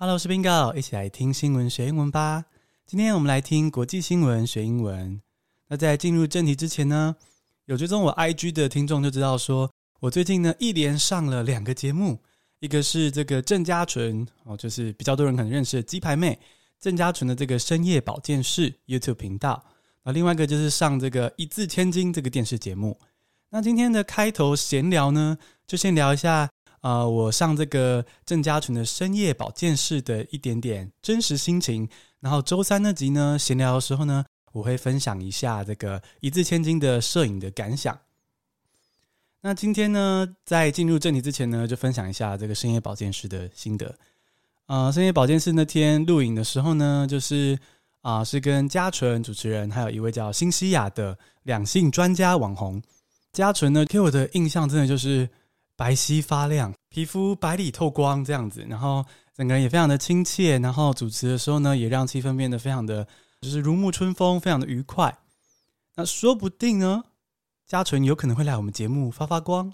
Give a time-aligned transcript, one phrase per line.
[0.00, 2.44] Hello，我是 Bingo，一起来听新闻学英文吧。
[2.86, 5.20] 今天我们来听国际新闻学英文。
[5.66, 7.16] 那在进入正题之前呢，
[7.64, 12.20] 有追踪我 IG 的听众就知道说，我最近呢一连上了两个节目，
[12.60, 16.38] 一个是这个郑家纯哦，就是比较多人可能认识的鸡排妹
[16.78, 19.60] 郑家纯的这个深夜保健室 YouTube 频道。
[20.04, 22.96] 那另外一个就是上这个一字千金这个电视节目。
[23.50, 25.36] 那今天的开头闲聊呢，
[25.66, 26.48] 就先聊一下。
[26.80, 31.88] 啊、我上这个郑家纯的深夜保健室的一点点真实心情。
[32.20, 37.98] 然后周三那集呢，闲聊的时候呢，我会分享一下这个一字千金的摄影的感想。
[39.40, 43.92] 那今天呢，在进入正题之前呢，就分享一下这个深夜保健室的心得。
[44.66, 47.58] 啊、深夜保健室那天录影的时候呢，就是
[48.02, 52.80] 啊、是跟嘉纯主持人，还有一位叫新西亚的两性专家网红。
[53.32, 55.28] 嘉纯呢，给我的印象真的就是。
[55.78, 63.06] 白皙发亮，皮肤白里透光这样子，然后整个人也非常的亲切，然后主持的时候呢，也让气氛变得非常的，
[63.42, 65.16] 就是如沐春风，非常的愉快。
[65.94, 67.04] 那说不定呢，
[67.64, 69.72] 嘉纯有可能会来我们节目发发光，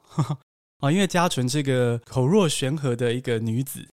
[0.80, 3.88] 啊， 因为嘉纯这个口若悬河的一个女子，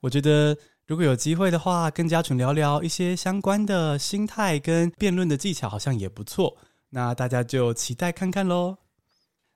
[0.00, 0.54] 我觉得
[0.86, 6.54] 如果有机会的话，跟嘉纯聊聊一些相关的心态跟辩论的技巧，好像也不错。
[6.90, 8.76] 那大家就期待看看喽。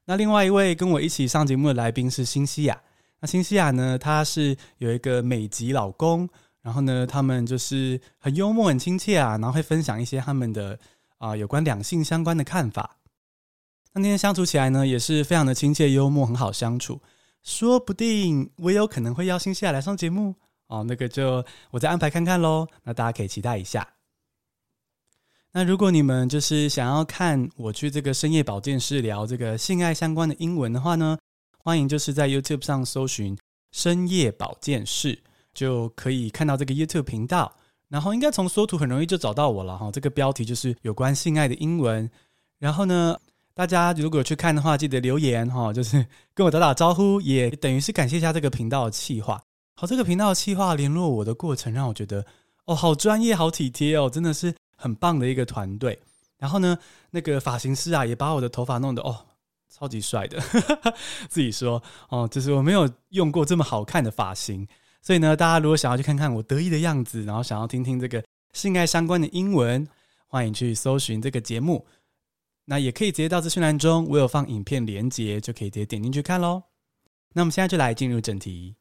[0.04, 2.80] 那另外一位跟我一起上节目的来宾是新西亚。
[3.20, 6.28] 那新西亚呢，她是有一个美籍老公，
[6.60, 10.78] 然后呢，他们就是很幽默、很亲切啊，然后会分享一些他们的
[11.18, 12.96] 啊、有关两性相关的看法。
[13.92, 17.00] 那那天相处起来呢，也是非常的亲切、幽默，很好相处。
[17.42, 20.34] 说不定我有可能会邀新西亚来上节目
[20.66, 22.66] 哦，那个就我再安排看看喽。
[22.82, 23.86] 那大家可以期待一下。
[25.54, 31.18] 那如果你们就是想要看我去这个深夜保健室聊这个性爱相关的英文的话呢，
[31.58, 33.36] 欢迎就是在 YouTube 上搜寻
[33.70, 35.22] 深夜保健室，
[35.52, 37.54] 就可以看到这个 YouTube 频道。
[37.90, 39.90] 然后应该从搜图很容易就找到我了哈。
[39.92, 42.10] 这个标题就是有关性爱的英文。
[42.58, 43.14] 然后呢，
[43.52, 49.38] 大家如果去看的话，记得留言哈，就是跟我打打招呼，也等于是感谢一下这个频道的企划。
[49.74, 52.24] 好，这个频道的企划联络我的过程让我觉得
[52.64, 54.54] 哦，好专业，好体贴哦，真的是。
[54.82, 55.96] 很棒的一个团队，
[56.38, 56.76] 然后呢，
[57.10, 59.24] 那个发型师啊，也把我的头发弄得哦，
[59.70, 60.42] 超级帅的，
[61.30, 64.66] 自己说哦，就是我没有用过这么好看的发型，
[65.00, 69.86] 所以呢，大家如果想要去看看我得意的样子，然后想要听听这个性爱相关的英文，
[70.26, 71.86] 欢迎去搜寻这个节目，
[72.64, 76.64] 那也可以直接到资讯栏中，我有放影片连接，就可以直接点进去看喽。
[77.34, 78.74] 那我们现在就来进入正题。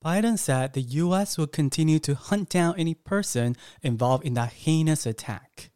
[0.00, 1.38] Biden said the U.S.
[1.38, 5.68] will continue to hunt down any person involved in that heinous attack。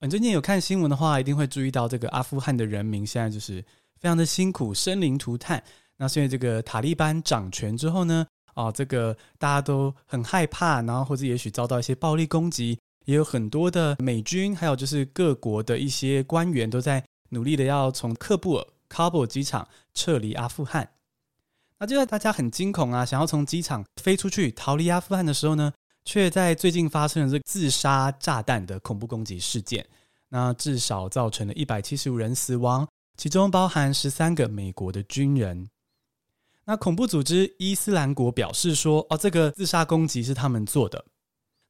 [0.00, 3.62] 你最近有看新闻的话，一定会注意到这个阿富汗的人民现在就是
[4.00, 5.62] 非常的辛苦，生灵涂炭。
[5.98, 8.26] 那现在这个塔利班掌权之后呢？
[8.58, 20.90] 啊，这个大家都很害怕，然后或者也许遭到一些暴力攻击，也有很多的美军，还有就是各国的一些官员都在努力的要从喀布尔 （Kabul） 机场撤离阿富汗。
[21.78, 25.72] 那就在大家很惊恐啊，想要从机场飞出去逃离阿富汗的时候呢，
[26.04, 29.86] 却在最近发生了这个自杀炸弹的恐怖攻击事件，
[30.28, 32.84] 那至少造成了一百七十五人死亡，
[33.16, 35.68] 其中包含十三个美国的军人。
[36.68, 41.02] 那恐怖组织伊斯兰国表示说：“哦，这个自杀攻击是他们做的。”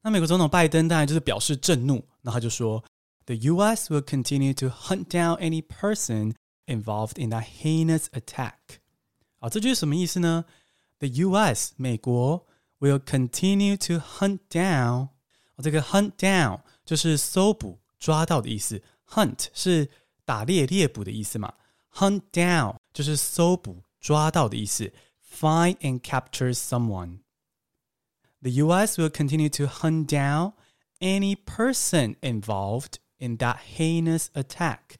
[0.03, 2.83] 那美国总统拜登当然就是表示震怒，那他就说
[3.25, 3.89] ：“The U.S.
[3.89, 6.33] will continue to hunt down any person
[6.65, 8.55] involved in that heinous attack。”
[9.39, 10.43] 啊，这句是什么意思呢
[10.99, 11.71] ？“The U.S.
[11.77, 12.45] 美国
[12.81, 15.07] will continue to hunt down。”
[15.55, 18.83] 哦，这个 “hunt down” 就是搜捕、抓到的意思。
[19.07, 19.89] “Hunt” 是
[20.25, 21.53] 打猎、猎捕的意思嘛
[21.93, 23.81] ？“Hunt down” 就是搜捕。
[24.00, 24.92] 抓到的意思，
[25.28, 27.20] find and capture someone.
[28.42, 28.98] The U.S.
[28.98, 30.52] will continue to hunt down
[31.00, 34.96] any person involved in that heinous attack.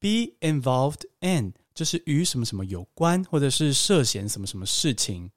[0.00, 5.30] Be involved in 就是与什么什么有关，或者是涉嫌什么什么事情。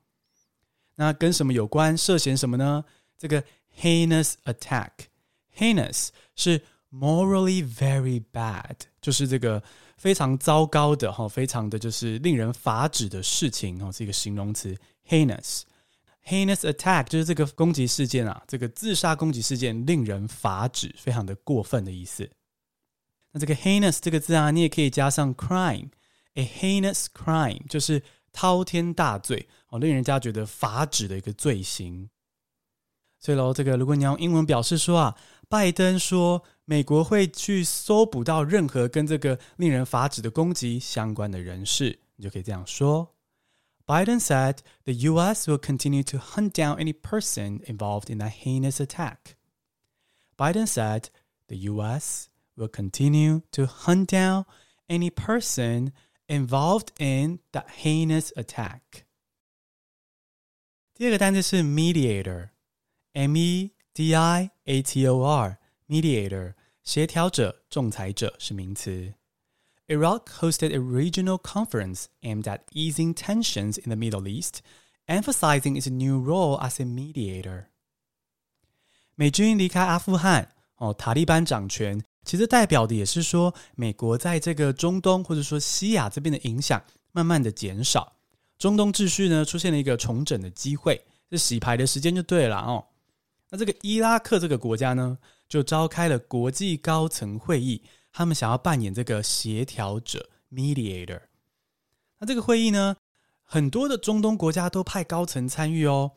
[0.95, 1.95] 那跟什么有关？
[1.95, 2.83] 涉嫌什么呢？
[3.17, 3.43] 这个
[3.79, 9.62] heinous attack，heinous 是 morally very bad， 就是这个。
[10.00, 14.74] 非常糟糕的哈，非常的就是令人发指的事情哈，是一个形容词
[15.06, 15.64] ，heinous。
[16.24, 22.30] heinous attack 就是这个攻击事件啊，这个自杀攻击事件令人发指，非常的过分的意思。
[23.32, 28.02] 那这个 heinous 这个字啊，你也可以加上 crime，a heinous crime 就是
[28.32, 32.08] 滔天大罪哦，令人家觉得发指的一个罪行。
[33.18, 35.16] 所以喽，这个如果你用英文表示说啊，
[35.49, 43.15] 拜登说美国会去搜捕到任何跟这个令人发指的攻击相关的人士，你就可以这样说。
[43.85, 45.47] Biden said the U.S.
[45.47, 49.35] will continue to hunt down any person involved in a heinous attack.
[50.35, 51.09] Biden said
[51.47, 52.29] the U.S.
[52.57, 54.45] will continue to hunt down
[54.89, 55.91] any person
[56.27, 59.05] involved in the heinous attack.
[60.95, 61.61] 第二个单词是
[63.94, 69.12] mediator，M-E-D-I-A-T-O-R，mediator，协调者、仲裁者是名词。
[69.88, 74.60] Iraq hosted a regional conference aimed at easing tensions in the Middle East,
[75.06, 77.64] emphasizing its new role as a mediator.
[79.16, 88.12] 美军离开阿富汗，哦，塔利班掌权，其实代表的也是说，美国在这个中东或者说西亚这边的影响慢慢的减少，
[88.58, 92.86] 中东秩序呢出现了一个重整的机会，这洗牌的时间就对了哦。
[93.50, 95.18] 那这个伊拉克这个国家呢，
[95.48, 97.82] 就召开了国际高层会议。
[98.12, 101.20] 他们想要扮演这个协调者 （mediator）。
[102.18, 102.96] 那这个会议呢，
[103.44, 106.10] 很多的中东国家都派高层参与哦。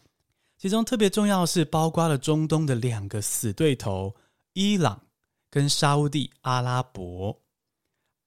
[0.57, 4.15] 其中特别重要的是，包括了中东的两个死对头——
[4.53, 5.01] 伊朗
[5.49, 7.37] 跟沙乌地阿拉伯。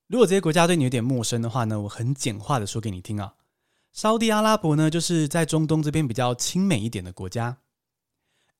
[0.07, 3.35] 如果这些国家对你有点陌生的话呢，我很简化的说给你听啊。
[3.93, 7.57] 沙乌地阿拉伯呢，就是在中东这边比较亲美一点的国家；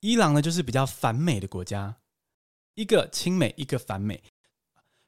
[0.01, 1.97] 伊朗呢，就是比较反美的国家。
[2.75, 4.23] 一个亲美，一个反美。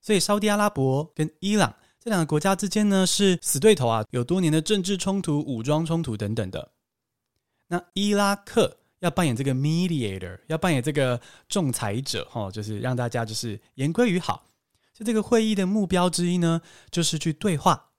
[0.00, 6.72] 所以，沙特阿拉伯跟伊朗这两个国家之间呢，是死对头啊，有多年的政治冲突、武装冲突等等的。
[7.66, 14.46] 那伊拉克要扮演这个 mediator，要扮演这个仲裁者，哈，就是让大家就是言归于好。
[14.94, 17.90] 就这个会议的目标之一呢，就是去对话，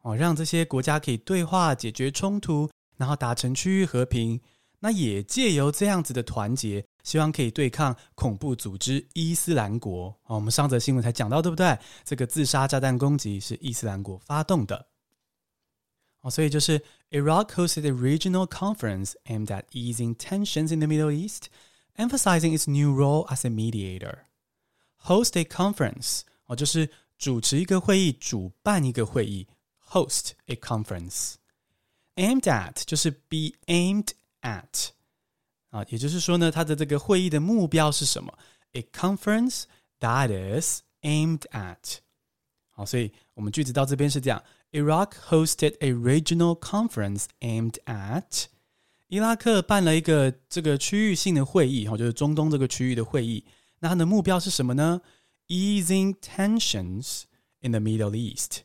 [0.00, 4.40] 哦，让这些国家可以对话解决冲突，然后达成区域和平。
[4.80, 6.84] 那也借由这样子的团结。
[7.02, 11.78] 希望可以对抗恐怖组织伊斯兰国哦，我们上则新闻才讲到，对不对？
[12.04, 14.86] 这个自杀炸弹攻击是伊斯兰国发动的
[16.20, 16.78] 哦，所以就是
[17.10, 21.44] Iraq hosted a regional conference aimed at easing tensions in the Middle East,
[21.96, 24.18] emphasizing its new role as a mediator.
[24.98, 29.48] Host a conference 哦，就是主持一个会议，主办一个会议
[29.88, 31.36] ，host a conference.
[32.16, 34.08] Aimed at 就是 be aimed
[34.41, 34.89] at。
[35.69, 38.33] 啊，也就是说呢，它的这个会议的目标是什么？
[38.73, 39.63] A conference
[39.99, 41.97] that is aimed at。
[42.69, 44.41] 好，所以我们句子到这边是这样：
[44.71, 48.45] Iraq hosted a regional conference aimed at。
[49.07, 53.45] 伊拉克办了一个这个区域性的会议，哈，就是中东这个区域的会议。
[53.79, 55.01] 那它的目标是什么呢？
[55.47, 57.23] Easing tensions
[57.59, 58.61] in the Middle East。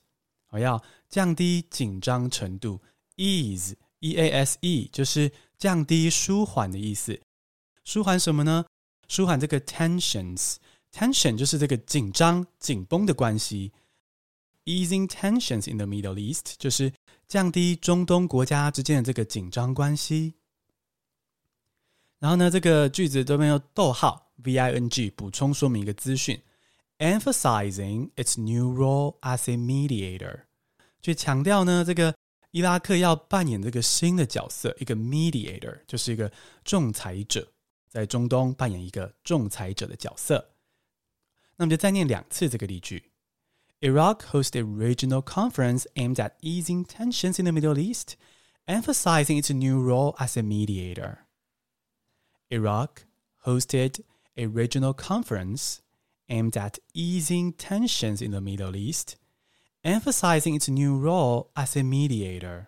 [0.48, 2.80] 我要降低紧张程度
[4.11, 5.31] E A S E 就是。
[5.57, 7.17] 降低、舒缓的意思，
[7.85, 8.65] 舒缓什么呢？
[9.07, 13.71] 舒缓这个 tensions，tension 就是这个紧张、紧绷的关系。
[14.65, 16.91] Easing tensions in the Middle East 就是
[17.25, 20.33] 降低中东国家之间的这个紧张关系。
[22.19, 26.39] 然后呢，这个句子都没有逗号，V-I-N-G 补充说明一个资讯
[26.97, 30.41] ，emphasizing its new role as a mediator，
[31.01, 32.13] 去强调呢这个。
[32.54, 36.32] 伊拉克要扮演这个新的角色，一个 mediator，就是一个
[36.64, 37.52] 仲裁者，
[37.88, 40.54] 在中东扮演一个仲裁者的角色。
[41.56, 43.12] 那么就再念两次这个例句：
[43.80, 48.14] Iraq hosted a regional conference aimed at easing tensions in the Middle East,
[48.66, 51.18] emphasizing its new role as a mediator.
[52.48, 53.02] Iraq
[53.44, 54.02] hosted
[54.36, 55.78] a regional conference
[56.28, 59.16] aimed at easing tensions in the Middle East.
[59.84, 62.66] Emphasizing its new role as a mediator。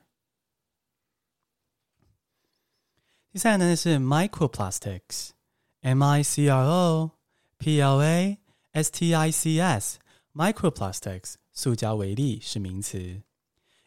[3.30, 7.10] 第三个呢是 microplastics，M I C R O
[7.58, 8.38] P L A
[8.70, 13.20] S T I C S，microplastics，塑胶微粒是名词。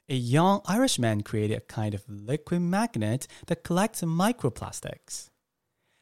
[0.05, 5.29] A young Irishman created a kind of liquid magnet that collects microplastics。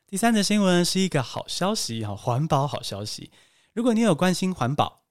[0.08, 3.32] 第三则新闻是一个好消息，哈，环保好消息。
[3.72, 5.06] 如果你有关心环保，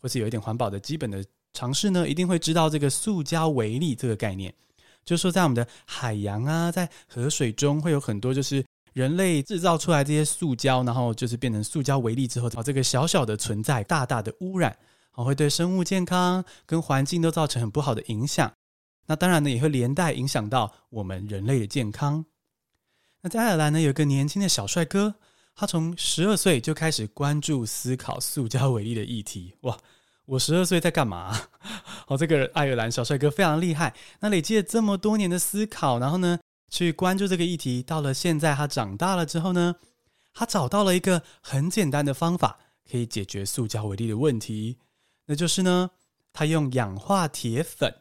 [0.00, 1.26] 或是有一点环保的基本的。
[1.53, 4.53] 尝试呢，一定会知道这个塑胶微粒这个概念，
[5.03, 14.77] 就是说在我们的海洋啊，在河水中会有很多就是人类制造出来这些塑胶，然后就是变成塑胶微粒之后，啊，这个小小的存在大大的污染，
[15.11, 18.51] 啊，会对生物健康跟环境都造成很不好的影响。
[19.07, 22.23] 那当然呢，也会连带影响到我们人类的健康。
[23.21, 25.13] 那在爱尔兰呢，有一个年轻的小帅哥，
[25.53, 29.53] 他从十二岁就开始关注思考塑胶微粒的议题。
[29.61, 29.77] 哇，
[30.31, 31.37] 我十二岁在干嘛？
[32.07, 33.93] 哦，这个爱尔兰小帅哥非常厉害。
[34.21, 39.75] 那累积了这么多年的思考，然后呢，去关注这个议题，到了现在他长大了之后呢，
[40.33, 42.57] 他找到了一个很简单的方法，
[42.89, 44.77] 可以解决塑胶为例的问题。
[45.25, 45.91] 那就是呢，
[46.31, 47.93] 他用氧化铁粉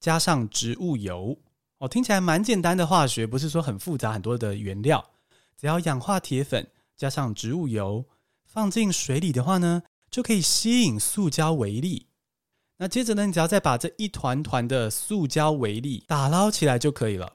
[0.00, 1.38] 加上植物油。
[1.78, 5.08] 哦，听起来蛮简单的化学，不是说很复杂很多的原料，
[5.56, 8.04] 只要氧化铁粉加上植物油，
[8.44, 12.08] 放进水里的话呢，就可以吸引塑胶微粒。
[12.78, 17.34] 那接着呢，你只要再把这一团团的塑胶微粒打捞起来就可以了。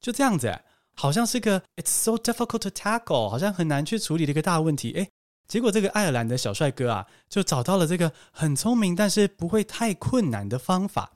[0.00, 0.60] 就这样子，
[0.92, 4.92] 好像是个 It's so difficult to tackle，好像很难去处理的一个大问题。
[4.92, 5.08] 诶，
[5.46, 11.12] 结果这个爱尔兰的小帅哥啊，就找到了这个很聪明但是不会太困难的方法。